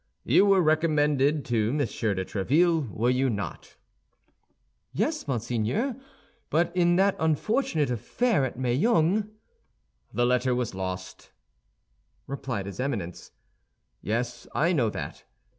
[0.23, 3.75] "You were recommended to Monsieur de Tréville, were you not?"
[4.93, 5.95] "Yes, monseigneur;
[6.49, 9.29] but in that unfortunate affair at Meung—"
[10.11, 11.29] "The letter was lost,"
[12.25, 13.31] replied his Eminence;
[14.01, 15.23] "yes, I know that.